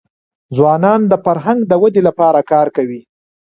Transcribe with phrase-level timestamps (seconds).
[0.55, 3.01] ځوانان د فرهنګ د ودي لپاره کار کوي.